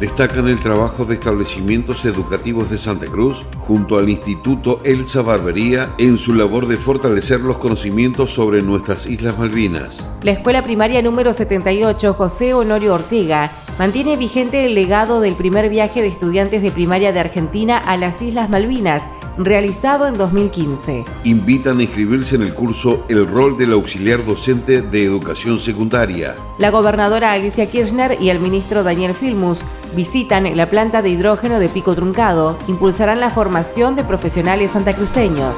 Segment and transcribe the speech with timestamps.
[0.00, 6.16] destacan el trabajo de establecimientos educativos de Santa Cruz junto al Instituto Elsa Barbería en
[6.16, 10.02] su labor de fortalecer los conocimientos sobre nuestras Islas Malvinas.
[10.22, 16.00] La escuela primaria número 78 José Honorio Ortega mantiene vigente el legado del primer viaje
[16.00, 19.04] de estudiantes de primaria de Argentina a las Islas Malvinas
[19.44, 21.04] realizado en 2015.
[21.24, 26.36] Invitan a inscribirse en el curso El rol del auxiliar docente de educación secundaria.
[26.58, 29.64] La gobernadora Alicia Kirchner y el ministro Daniel Filmus
[29.94, 35.56] visitan la planta de hidrógeno de Pico Truncado, impulsarán la formación de profesionales santacruceños.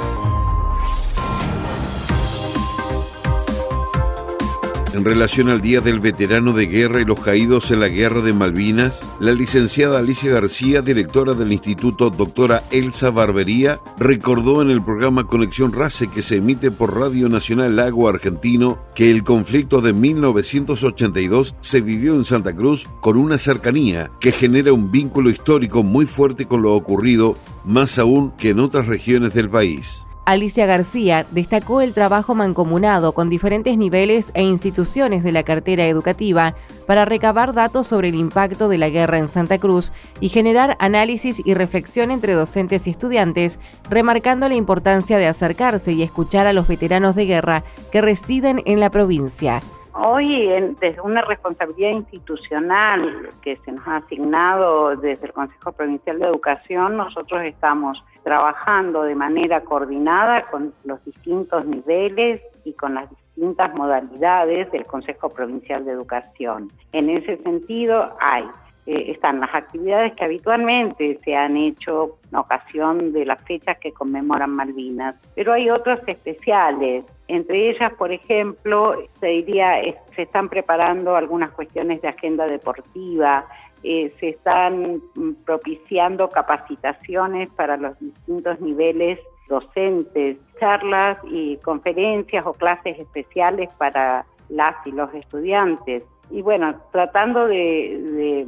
[4.94, 8.34] En relación al Día del Veterano de Guerra y los caídos en la Guerra de
[8.34, 15.26] Malvinas, la licenciada Alicia García, directora del Instituto Doctora Elsa Barbería, recordó en el programa
[15.26, 21.54] Conexión Race que se emite por Radio Nacional Lago Argentino que el conflicto de 1982
[21.60, 26.44] se vivió en Santa Cruz con una cercanía que genera un vínculo histórico muy fuerte
[26.44, 30.04] con lo ocurrido, más aún que en otras regiones del país.
[30.24, 36.54] Alicia García destacó el trabajo mancomunado con diferentes niveles e instituciones de la cartera educativa
[36.86, 41.42] para recabar datos sobre el impacto de la guerra en Santa Cruz y generar análisis
[41.44, 43.58] y reflexión entre docentes y estudiantes,
[43.90, 48.78] remarcando la importancia de acercarse y escuchar a los veteranos de guerra que residen en
[48.78, 49.60] la provincia.
[49.94, 50.48] Hoy,
[50.80, 56.96] desde una responsabilidad institucional que se nos ha asignado desde el Consejo Provincial de Educación,
[56.96, 64.70] nosotros estamos trabajando de manera coordinada con los distintos niveles y con las distintas modalidades
[64.72, 66.72] del Consejo Provincial de Educación.
[66.92, 68.44] En ese sentido, hay
[68.84, 73.92] eh, están las actividades que habitualmente se han hecho en ocasión de las fechas que
[73.92, 77.04] conmemoran Malvinas, pero hay otras especiales.
[77.32, 79.80] Entre ellas, por ejemplo, se diría,
[80.14, 83.46] se están preparando algunas cuestiones de agenda deportiva,
[83.82, 92.52] eh, se están mm, propiciando capacitaciones para los distintos niveles docentes, charlas y conferencias o
[92.52, 96.02] clases especiales para las y los estudiantes.
[96.30, 98.44] Y bueno, tratando de,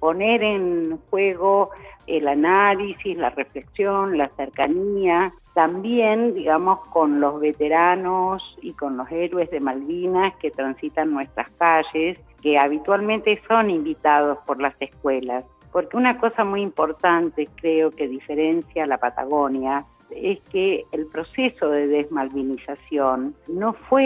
[0.00, 1.72] poner en juego
[2.06, 9.50] el análisis, la reflexión, la cercanía, también, digamos, con los veteranos y con los héroes
[9.50, 15.44] de Malvinas que transitan nuestras calles, que habitualmente son invitados por las escuelas.
[15.72, 21.68] Porque una cosa muy importante, creo que diferencia a la Patagonia, es que el proceso
[21.70, 24.04] de desmalvinización no fue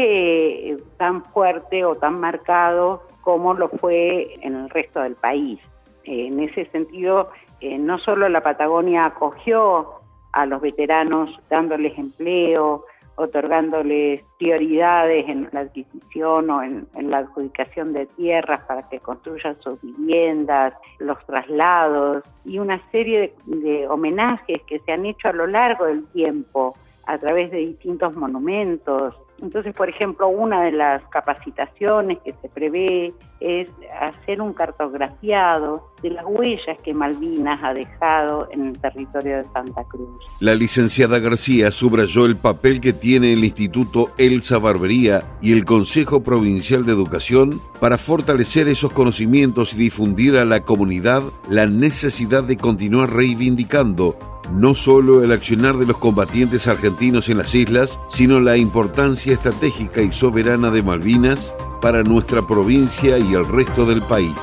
[0.70, 5.60] eh, tan fuerte o tan marcado como lo fue en el resto del país.
[6.04, 7.30] En ese sentido,
[7.61, 10.01] eh, no solo la Patagonia acogió
[10.33, 12.85] a los veteranos dándoles empleo,
[13.19, 19.81] otorgándoles prioridades en la adquisición o en, la adjudicación de tierras para que construyan sus
[19.83, 25.87] viviendas, los traslados y una serie de homenajes que se han hecho a lo largo
[25.87, 26.77] del tiempo
[27.07, 33.12] a través de distintos monumentos, entonces, por ejemplo, una de las capacitaciones que se prevé
[33.41, 33.69] es
[34.00, 39.84] hacer un cartografiado de las huellas que Malvinas ha dejado en el territorio de Santa
[39.84, 40.09] Cruz.
[40.41, 46.22] La licenciada García subrayó el papel que tiene el Instituto Elsa Barbería y el Consejo
[46.22, 47.50] Provincial de Educación
[47.81, 54.16] para fortalecer esos conocimientos y difundir a la comunidad la necesidad de continuar reivindicando
[54.53, 60.03] no solo el accionar de los combatientes argentinos en las islas, sino la importancia estratégica
[60.03, 64.34] y soberana de Malvinas para nuestra provincia y el resto del país.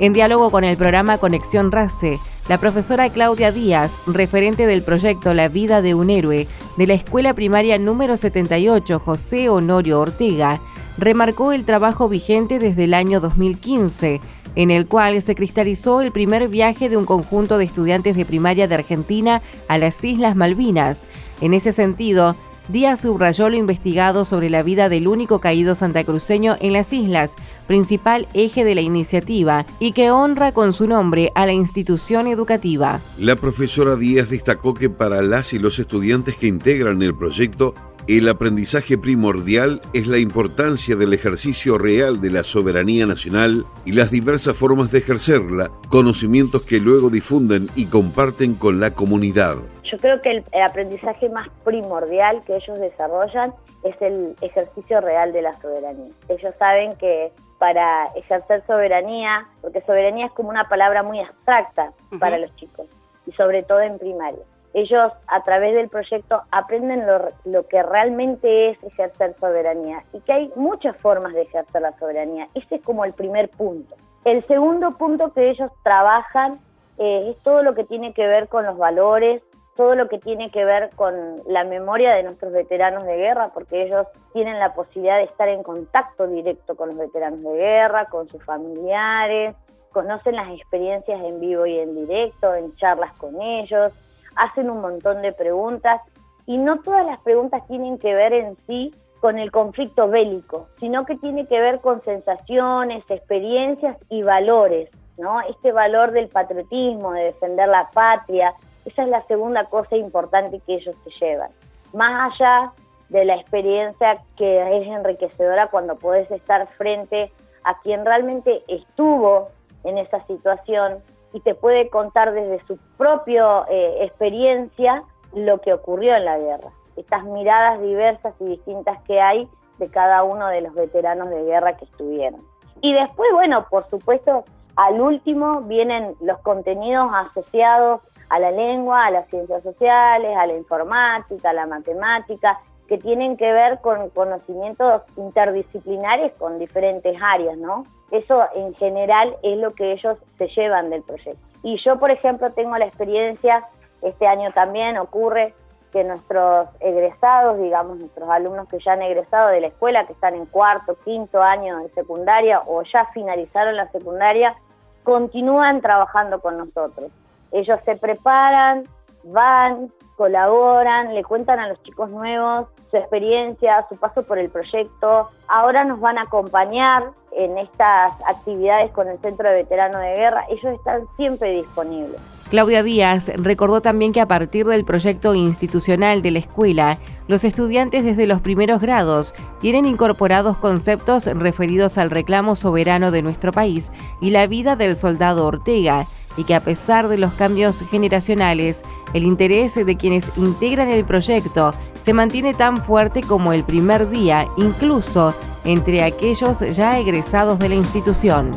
[0.00, 2.18] En diálogo con el programa Conexión RACE,
[2.48, 6.48] la profesora Claudia Díaz, referente del proyecto La vida de un héroe
[6.78, 10.58] de la Escuela Primaria número 78 José Honorio Ortega,
[10.96, 14.20] remarcó el trabajo vigente desde el año 2015
[14.56, 18.68] en el cual se cristalizó el primer viaje de un conjunto de estudiantes de primaria
[18.68, 21.06] de Argentina a las Islas Malvinas.
[21.40, 22.36] En ese sentido,
[22.70, 27.34] Díaz subrayó lo investigado sobre la vida del único caído santacruceño en las islas,
[27.66, 33.00] principal eje de la iniciativa, y que honra con su nombre a la institución educativa.
[33.18, 37.74] La profesora Díaz destacó que para las y los estudiantes que integran el proyecto,
[38.06, 44.10] el aprendizaje primordial es la importancia del ejercicio real de la soberanía nacional y las
[44.10, 49.56] diversas formas de ejercerla, conocimientos que luego difunden y comparten con la comunidad.
[49.84, 53.52] Yo creo que el, aprendizaje más primordial que ellos desarrollan
[53.84, 56.12] es el ejercicio real de la soberanía.
[56.28, 62.38] Ellos saben que para ejercer soberanía, porque soberanía es como una palabra muy abstracta para
[62.38, 62.86] los chicos,
[63.26, 64.42] y sobre todo en primaria.
[64.72, 67.04] Ellos a través del proyecto aprenden
[67.44, 72.48] lo, que realmente es ejercer soberanía y que hay muchas formas de ejercer la soberanía.
[72.54, 73.96] Ese es como el primer punto.
[74.24, 76.60] El segundo punto que ellos trabajan
[76.98, 79.42] eh, es todo lo que tiene que ver con los valores,
[79.76, 81.14] todo lo que tiene que ver con
[81.46, 85.62] la memoria de nuestros veteranos de guerra, porque ellos tienen la posibilidad de estar en
[85.62, 89.56] contacto directo con los veteranos de guerra, con sus familiares,
[89.90, 93.92] conocen las experiencias en vivo y en directo, en charlas con ellos,
[94.36, 96.00] hacen un montón de preguntas
[96.46, 101.04] y no todas las preguntas tienen que ver en sí con el conflicto bélico, sino
[101.04, 104.88] que tiene que ver con sensaciones, experiencias y valores,
[105.18, 105.40] ¿no?
[105.42, 108.54] Este valor del patriotismo, de defender la patria,
[108.84, 111.50] esa es la segunda cosa importante que ellos se llevan.
[111.92, 112.72] Más allá
[113.10, 117.30] de la experiencia que es enriquecedora cuando podés estar frente
[117.64, 119.48] a quien realmente estuvo
[119.84, 125.02] en esa situación y te puede contar desde su propia eh, experiencia
[125.34, 126.70] lo que ocurrió en la guerra.
[126.96, 129.48] Estas miradas diversas y distintas que hay
[129.78, 132.42] de cada uno de los veteranos de guerra que estuvieron.
[132.80, 134.44] Y después, bueno, por supuesto,
[134.76, 140.54] al último vienen los contenidos asociados a la lengua, a las ciencias sociales, a la
[140.54, 142.60] informática, a la matemática,
[142.90, 147.84] que tienen que ver con conocimientos interdisciplinares con diferentes áreas, ¿no?
[148.10, 151.40] Eso en general es lo que ellos se llevan del proyecto.
[151.62, 153.64] Y yo, por ejemplo, tengo la experiencia,
[154.02, 155.54] este año también ocurre
[155.92, 160.34] que nuestros egresados, digamos, nuestros alumnos que ya han egresado de la escuela, que están
[160.34, 164.56] en cuarto, quinto año de secundaria o ya finalizaron la secundaria,
[165.04, 167.12] continúan trabajando con nosotros.
[167.52, 168.82] Ellos se preparan,
[169.22, 175.30] van, colaboran, le cuentan a los chicos nuevos su experiencia, su paso por el proyecto.
[175.48, 180.44] Ahora nos van a acompañar en estas actividades con el Centro de Veteranos de Guerra.
[180.50, 182.20] Ellos están siempre disponibles.
[182.50, 188.04] Claudia Díaz recordó también que a partir del proyecto institucional de la escuela, los estudiantes
[188.04, 193.90] desde los primeros grados tienen incorporados conceptos referidos al reclamo soberano de nuestro país
[194.20, 196.06] y la vida del soldado Ortega,
[196.40, 198.80] y que a pesar de los cambios generacionales,
[199.12, 204.46] el interés de quienes integran el proyecto se mantiene tan fuerte como el primer día,
[204.56, 205.34] incluso
[205.64, 208.52] entre aquellos ya egresados de la institución.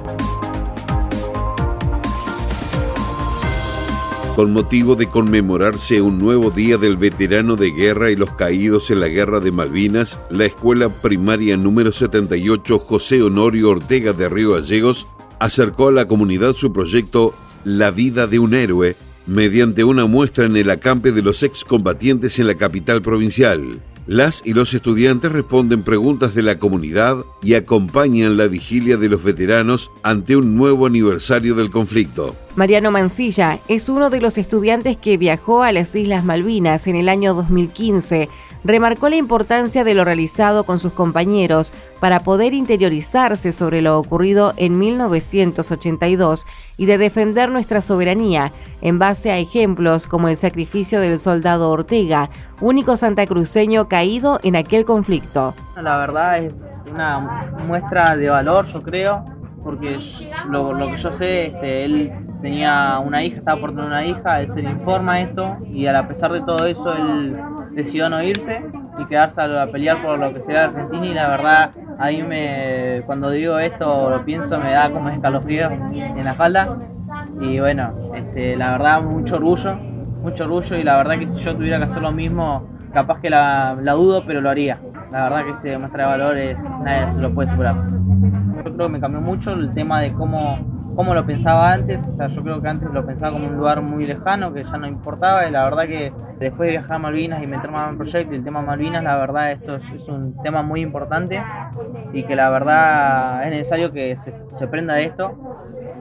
[4.38, 9.02] Con motivo de conmemorarse un nuevo día del veterano de guerra y los caídos en
[9.02, 15.06] la guerra de Malvinas, la escuela primaria número 78 José Honorio Ortega de Río Gallegos
[15.40, 17.34] acercó a la comunidad su proyecto
[17.64, 18.96] La vida de un héroe
[19.26, 23.80] mediante una muestra en el acampe de los excombatientes en la capital provincial.
[24.06, 29.24] Las y los estudiantes responden preguntas de la comunidad y acompañan la vigilia de los
[29.24, 32.36] veteranos ante un nuevo aniversario del conflicto.
[32.58, 37.08] Mariano Mancilla es uno de los estudiantes que viajó a las Islas Malvinas en el
[37.08, 38.28] año 2015
[38.64, 44.54] remarcó la importancia de lo realizado con sus compañeros para poder interiorizarse sobre lo ocurrido
[44.58, 46.46] en 1982
[46.78, 48.52] y de defender nuestra soberanía
[48.82, 52.30] en base a ejemplos como el sacrificio del soldado Ortega,
[52.62, 55.54] único santacruceño caído en aquel conflicto.
[55.76, 56.54] La verdad es
[56.92, 57.20] una
[57.66, 59.26] muestra de valor, yo creo,
[59.64, 60.00] porque
[60.50, 61.54] lo, que yo sé,
[61.86, 65.88] él tenía una hija, estaba por tener una hija, él se le informa esto y
[65.88, 67.38] a pesar de todo eso él
[67.72, 68.62] decidió no irse
[69.00, 73.30] y quedarse a, pelear por lo que sea Argentina y la verdad ahí me cuando
[73.30, 76.78] digo esto lo pienso me da como escalofrío en la espalda
[77.40, 81.56] y bueno este, la verdad mucho orgullo mucho orgullo y la verdad que si yo
[81.56, 84.80] tuviera que hacer lo mismo capaz que la, la dudo pero lo haría.
[85.12, 87.76] La verdad que ese muestra de valores nadie se lo puede superar
[88.64, 90.60] yo creo que me cambió mucho el tema de cómo
[90.96, 93.82] como lo pensaba antes, o sea, yo creo que antes lo pensaba como un lugar
[93.82, 97.42] muy lejano, que ya no importaba, y la verdad que después de viajar a Malvinas
[97.42, 100.62] y meterme en el proyecto y el tema Malvinas, la verdad esto es, un tema
[100.62, 101.42] muy importante.
[102.14, 105.36] Y que la verdad es necesario que se, se prenda de esto,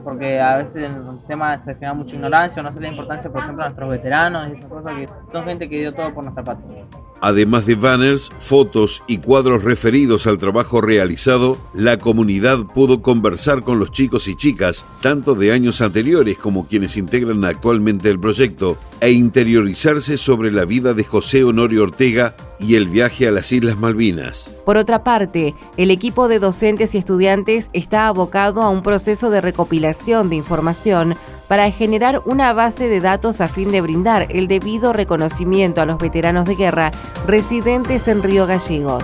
[0.03, 3.41] porque a veces en el tema se genera mucha ignorancia, no sé la importancia, por
[3.41, 6.43] ejemplo, a nuestros veteranos y esas cosas que son gente que dio todo por nuestra
[6.43, 6.83] patria.
[7.25, 13.79] Además de banners, fotos y cuadros referidos al trabajo realizado, la comunidad pudo conversar con
[13.79, 19.13] los chicos y chicas, tanto de años anteriores como quienes integran actualmente el proyecto, e
[19.13, 24.55] interiorizarse sobre la vida de José Honorio Ortega y el viaje a las Islas Malvinas.
[24.65, 29.41] Por otra parte, el equipo de docentes y estudiantes está abocado a un proceso de
[29.41, 31.15] recopilación de información
[31.47, 35.97] para generar una base de datos a fin de brindar el debido reconocimiento a los
[35.97, 36.91] veteranos de guerra
[37.27, 39.03] residentes en Río Gallegos.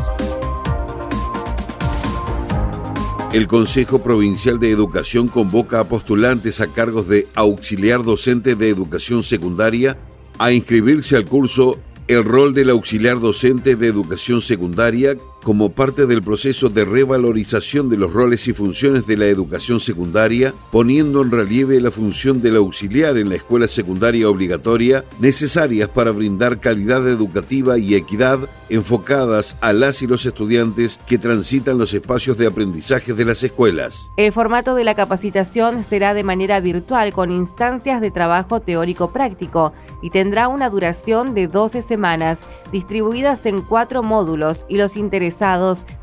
[3.34, 9.24] El Consejo Provincial de Educación convoca a postulantes a cargos de auxiliar docente de educación
[9.24, 9.98] secundaria
[10.39, 11.78] a inscribirse al curso
[12.10, 17.98] El rol del auxiliar docente de educación secundaria como parte del proceso de revalorización de
[17.98, 23.17] los roles y funciones de la educación secundaria, poniendo en relieve la función del auxiliar
[23.17, 30.01] en la escuela secundaria obligatoria, necesarias para brindar calidad educativa y equidad enfocadas a las
[30.01, 34.12] y los estudiantes que transitan los espacios de aprendizaje de las escuelas.
[34.17, 39.74] El formato de la capacitación será de manera virtual con instancias de trabajo teórico práctico
[40.01, 45.28] y tendrá una duración de 12 semanas, distribuidas en cuatro módulos y los interesados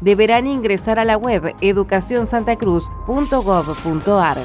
[0.01, 4.39] deberán ingresar a la web educacionsantacruz.gov.ar.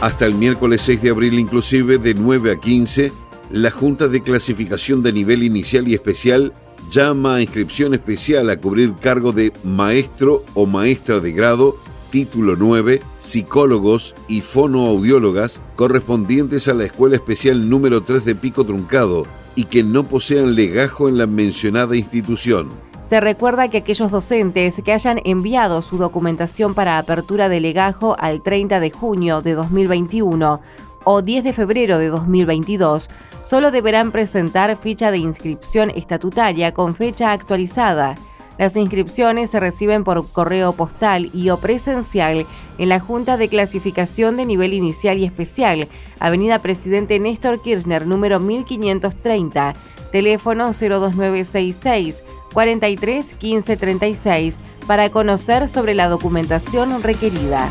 [0.00, 3.12] Hasta el miércoles 6 de abril inclusive de 9 a 15,
[3.50, 6.52] la Junta de Clasificación de Nivel Inicial y Especial
[6.90, 11.76] llama a inscripción especial a cubrir cargo de maestro o maestra de grado
[12.10, 19.26] título 9, psicólogos y fonoaudiólogas correspondientes a la Escuela Especial número 3 de Pico Truncado
[19.58, 22.68] y que no posean legajo en la mencionada institución.
[23.02, 28.40] Se recuerda que aquellos docentes que hayan enviado su documentación para apertura de legajo al
[28.40, 30.60] 30 de junio de 2021
[31.02, 33.10] o 10 de febrero de 2022
[33.40, 38.14] solo deberán presentar ficha de inscripción estatutaria con fecha actualizada
[38.58, 42.44] las inscripciones se reciben por correo postal y o presencial
[42.76, 45.88] en la Junta de Clasificación de Nivel Inicial y Especial,
[46.18, 49.74] Avenida Presidente Néstor Kirchner, número 1530,
[50.10, 57.70] teléfono 02966 43 15 36, para conocer sobre la documentación requerida.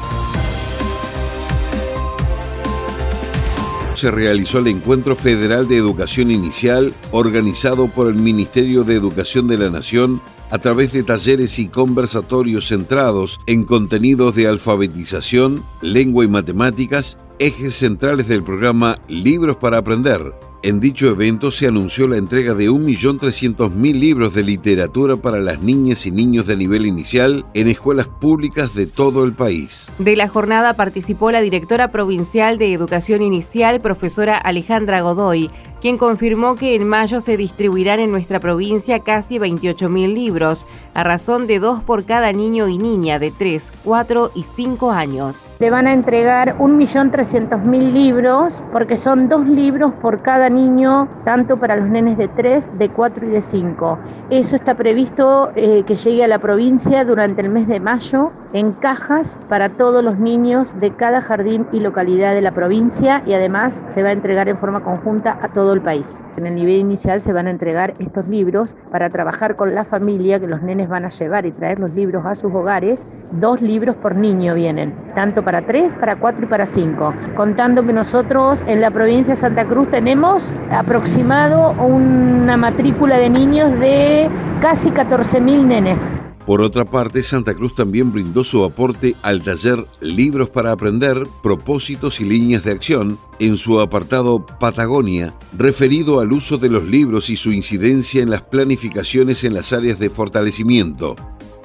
[3.96, 9.58] se realizó el Encuentro Federal de Educación Inicial organizado por el Ministerio de Educación de
[9.58, 16.28] la Nación a través de talleres y conversatorios centrados en contenidos de alfabetización, lengua y
[16.28, 20.34] matemáticas, ejes centrales del programa Libros para Aprender.
[20.64, 26.08] En dicho evento se anunció la entrega de 1.300.000 libros de literatura para las niñas
[26.08, 29.88] y niños de nivel inicial en escuelas públicas de todo el país.
[30.00, 36.56] De la jornada participó la directora provincial de Educación Inicial, profesora Alejandra Godoy, quien confirmó
[36.56, 41.84] que en mayo se distribuirán en nuestra provincia casi 28.000 libros, a razón de dos
[41.84, 45.48] por cada niño y niña de 3, 4 y 5 años.
[45.60, 51.76] Le van a entregar 1.300.000 libros porque son dos libros por cada niño, tanto para
[51.76, 54.00] los nenes de 3, de 4 y de 5.
[54.30, 58.72] Eso está previsto eh, que llegue a la provincia durante el mes de mayo en
[58.74, 63.84] cajas para todos los niños de cada jardín y localidad de la provincia y además
[63.88, 66.24] se va a entregar en forma conjunta a todos el país.
[66.38, 70.40] En el nivel inicial se van a entregar estos libros para trabajar con la familia,
[70.40, 73.06] que los nenes van a llevar y traer los libros a sus hogares.
[73.32, 77.14] Dos libros por niño vienen, tanto para tres, para cuatro y para cinco.
[77.36, 83.72] Contando que nosotros en la provincia de Santa Cruz tenemos aproximado una matrícula de niños
[83.80, 84.30] de
[84.62, 86.27] casi 14.000 nenes.
[86.48, 92.22] Por otra parte, Santa Cruz también brindó su aporte al taller Libros para Aprender, Propósitos
[92.22, 97.36] y Líneas de Acción en su apartado Patagonia, referido al uso de los libros y
[97.36, 101.18] su incidencia en las planificaciones en las áreas de fortalecimiento.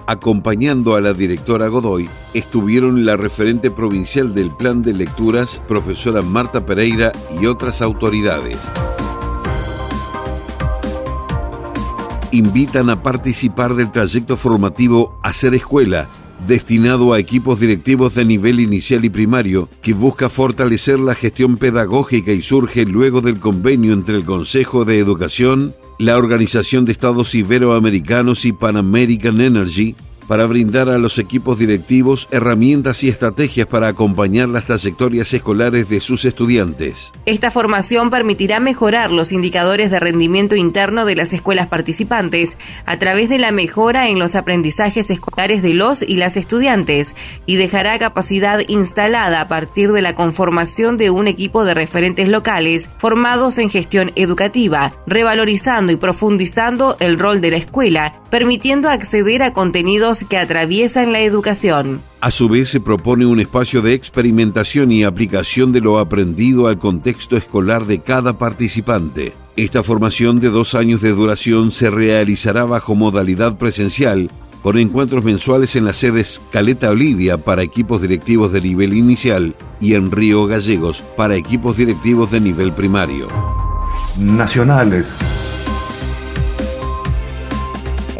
[0.09, 6.67] Acompañando a la directora Godoy estuvieron la referente provincial del plan de lecturas, profesora Marta
[6.67, 8.59] Pereira y otras autoridades.
[12.33, 16.09] Invitan a participar del trayecto formativo Hacer Escuela,
[16.47, 22.33] destinado a equipos directivos de nivel inicial y primario, que busca fortalecer la gestión pedagógica
[22.33, 28.45] y surge luego del convenio entre el Consejo de Educación, la Organización de Estados Iberoamericanos
[28.45, 29.95] y Pan American Energy,
[30.27, 36.01] para brindar a los equipos directivos herramientas y estrategias para acompañar las trayectorias escolares de
[36.01, 37.13] sus estudiantes.
[37.27, 43.29] Esta formación permitirá mejorar los indicadores de rendimiento interno de las escuelas participantes a través
[43.29, 47.15] de la mejora en los aprendizajes escolares de los y las estudiantes
[47.47, 52.91] y dejará capacidad instalada a partir de la conformación de un equipo de referentes locales
[52.99, 59.53] formados en gestión educativa, revalorizando y profundizando el rol de la escuela, permitiendo acceder a
[59.53, 62.03] contenidos que atraviesan la educación.
[62.21, 66.79] A su vez se propone un espacio de experimentación y aplicación de lo aprendido al
[66.79, 69.33] contexto escolar de cada participante.
[69.57, 74.31] Esta formación de dos años de duración se realizará bajo modalidad presencial,
[74.63, 79.95] con encuentros mensuales en las sedes Caleta Olivia para equipos directivos de nivel inicial y
[79.95, 83.27] en Río Gallegos para equipos directivos de nivel primario.
[84.19, 85.19] Nacionales.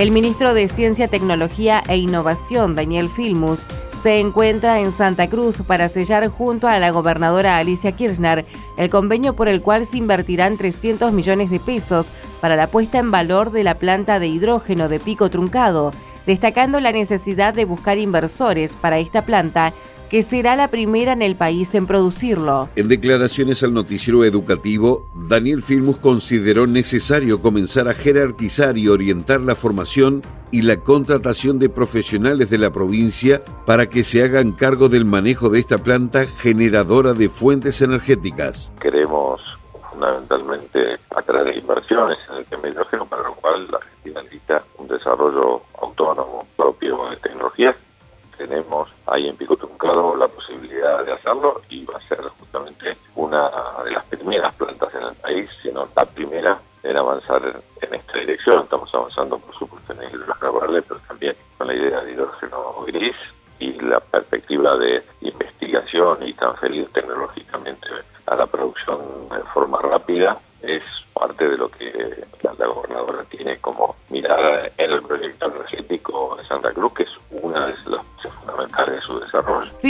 [0.03, 3.65] El ministro de Ciencia, Tecnología e Innovación, Daniel Filmus,
[4.03, 8.45] se encuentra en Santa Cruz para sellar junto a la gobernadora Alicia Kirchner
[8.77, 13.13] el convenio por el cual se invertirán 300 millones de pesos para la puesta en
[13.13, 15.93] valor de la planta de hidrógeno de pico truncado,
[16.27, 19.73] destacando la necesidad de buscar inversores para esta planta
[20.13, 22.69] que será la primera en el país en producirlo.
[22.77, 29.55] En declaraciones al noticiero educativo, Daniel Filmus consideró necesario comenzar a jerarquizar y orientar la
[29.55, 35.07] formación y la contratación de profesionales de la provincia para que se hagan cargo del
[35.07, 38.71] manejo de esta planta generadora de fuentes energéticas.
[38.83, 39.41] Queremos
[39.93, 45.63] fundamentalmente atraer inversiones en el tema hidrógeno, para lo cual la Argentina necesita un desarrollo
[45.81, 47.77] autónomo propio de tecnologías
[48.37, 53.51] tenemos ahí en Pico Truncado la posibilidad de hacerlo y va a ser justamente una
[53.85, 58.63] de las primeras plantas en el país, sino la primera en avanzar en, esta dirección.
[58.63, 62.85] Estamos avanzando, por supuesto, en el hidrógeno verde, pero también con la idea de hidrógeno
[62.87, 63.17] gris
[63.59, 67.89] y la perspectiva de investigación y transferir tecnológicamente
[68.27, 70.41] a la producción en forma rápida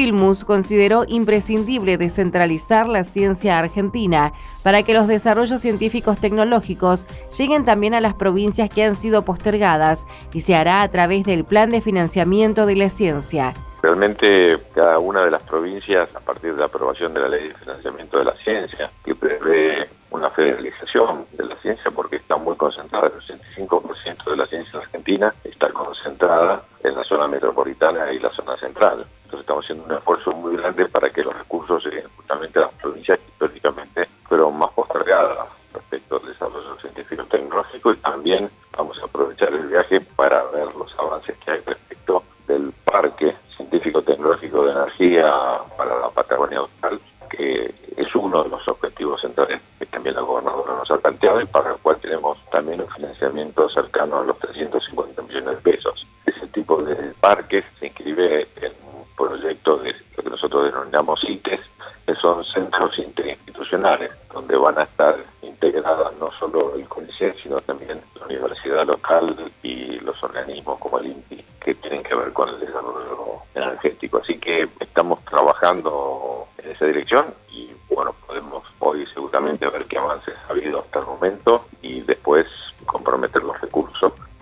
[0.02, 4.32] Filmus consideró imprescindible descentralizar la ciencia argentina
[4.64, 7.06] para que los desarrollos científicos tecnológicos
[7.38, 11.44] lleguen también a las provincias que han sido postergadas y se hará a través del
[11.44, 13.54] Plan de Financiamiento de la Ciencia.
[13.80, 17.54] Realmente cada una de las provincias, a partir de la aprobación de la Ley de
[17.54, 23.08] Financiamiento de la Ciencia, que prevé una federalización de la ciencia porque está muy concentrada,
[23.08, 28.56] el 85% de la ciencia argentina está concentrada en la zona metropolitana y la zona
[28.56, 29.06] central.
[29.24, 32.74] Entonces estamos haciendo un esfuerzo muy grande para que los recursos lleguen justamente a las
[32.74, 39.04] provincias que históricamente fueron más postergadas respecto al desarrollo científico tecnológico y también vamos a
[39.06, 45.32] aprovechar el viaje para ver los avances que hay respecto del parque científico-tecnológico de energía
[45.76, 47.00] para la Patagonia Austral,
[47.32, 51.46] que es uno de los objetivos centrales que también la gobernadora nos ha planteado y
[51.46, 56.06] para el cual tenemos también un financiamiento cercano a los 350 millones de pesos.
[56.26, 58.72] Ese tipo de parques se inscribe en
[59.16, 61.60] proyecto de lo que nosotros denominamos CITES,
[62.06, 68.00] que son centros interinstitucionales, donde van a estar integradas no solo el CONICET, sino también
[68.18, 72.60] la universidad local y los organismos como el INPI, que tienen que ver con el
[72.60, 74.18] desarrollo energético.
[74.18, 80.34] Así que estamos trabajando en esa dirección y bueno, podemos hoy seguramente ver qué avances
[80.48, 82.46] ha habido hasta el momento y después
[82.86, 83.41] comprometer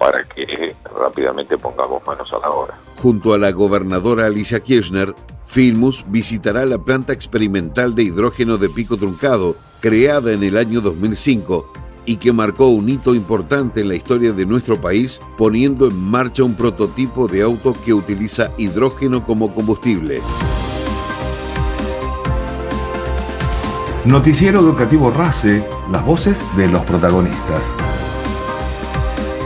[0.00, 2.74] para que rápidamente pongamos manos a la obra.
[2.96, 8.96] Junto a la gobernadora Alicia Kirchner, Filmus visitará la planta experimental de hidrógeno de pico
[8.96, 11.70] truncado, creada en el año 2005
[12.06, 16.44] y que marcó un hito importante en la historia de nuestro país, poniendo en marcha
[16.44, 20.22] un prototipo de auto que utiliza hidrógeno como combustible.
[24.06, 27.76] Noticiero Educativo RACE, las voces de los protagonistas.